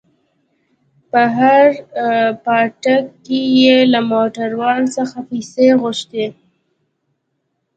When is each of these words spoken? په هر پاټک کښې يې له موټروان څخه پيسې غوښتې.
په 1.11 1.21
هر 1.37 1.67
پاټک 2.45 3.03
کښې 3.25 3.41
يې 3.61 3.77
له 3.93 3.99
موټروان 4.11 4.81
څخه 4.95 5.17
پيسې 5.29 5.67
غوښتې. 5.81 6.25